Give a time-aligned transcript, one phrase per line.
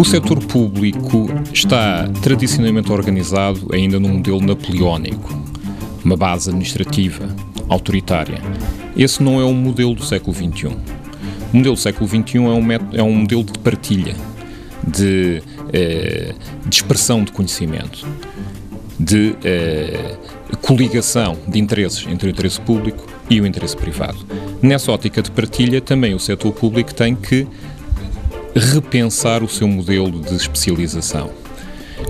[0.00, 5.30] O setor público está tradicionalmente organizado ainda num modelo napoleónico,
[6.02, 7.28] uma base administrativa
[7.68, 8.40] autoritária.
[8.96, 10.68] Esse não é o modelo do século XXI.
[11.52, 14.16] O modelo do século XXI é um, é um modelo de partilha,
[14.88, 16.34] de, eh,
[16.66, 18.08] de expressão de conhecimento,
[18.98, 20.16] de eh,
[20.62, 24.16] coligação de interesses entre o interesse público e o interesse privado.
[24.62, 27.46] Nessa ótica de partilha, também o setor público tem que
[28.54, 31.30] repensar o seu modelo de especialização.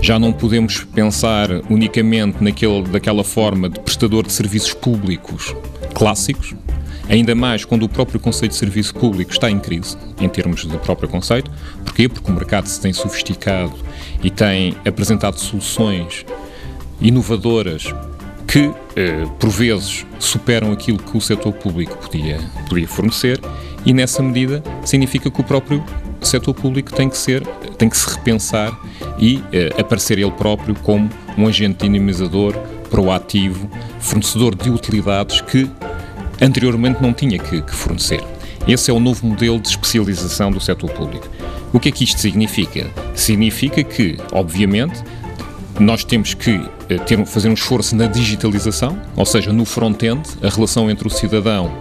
[0.01, 5.55] Já não podemos pensar unicamente naquele, daquela forma de prestador de serviços públicos
[5.93, 6.55] clássicos,
[7.09, 10.79] ainda mais quando o próprio conceito de serviço público está em crise, em termos do
[10.79, 11.51] próprio conceito.
[11.83, 12.07] Porquê?
[12.07, 13.73] Porque o mercado se tem sofisticado
[14.23, 16.25] e tem apresentado soluções
[16.99, 17.93] inovadoras
[18.47, 23.39] que, eh, por vezes, superam aquilo que o setor público podia, podia fornecer,
[23.85, 25.83] e nessa medida significa que o próprio
[26.21, 27.45] o setor público tem que ser,
[27.77, 28.79] tem que se repensar
[29.17, 32.53] e eh, aparecer ele próprio como um agente dinamizador,
[32.89, 35.69] proativo, fornecedor de utilidades que
[36.39, 38.23] anteriormente não tinha que, que fornecer.
[38.67, 41.27] Esse é o novo modelo de especialização do setor público.
[41.73, 42.91] O que é que isto significa?
[43.15, 45.01] Significa que, obviamente,
[45.79, 50.49] nós temos que eh, ter, fazer um esforço na digitalização, ou seja, no front-end, a
[50.49, 51.71] relação entre o cidadão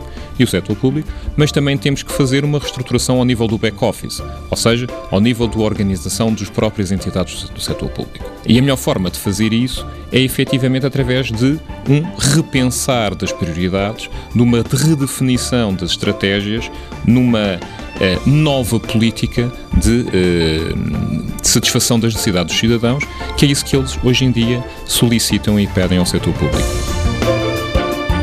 [0.40, 4.22] e o setor público, mas também temos que fazer uma reestruturação ao nível do back-office,
[4.50, 8.24] ou seja, ao nível da organização dos próprias entidades do setor público.
[8.46, 14.08] E a melhor forma de fazer isso é efetivamente através de um repensar das prioridades,
[14.34, 16.70] numa redefinição das estratégias,
[17.06, 17.60] numa
[18.00, 23.04] eh, nova política de, eh, de satisfação das necessidades dos cidadãos,
[23.36, 26.89] que é isso que eles hoje em dia solicitam e pedem ao setor público.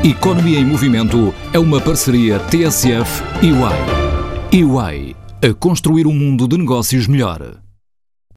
[0.07, 4.63] Economia em Movimento é uma parceria TSF e EY.
[4.63, 7.57] EY, a construir um mundo de negócios melhor.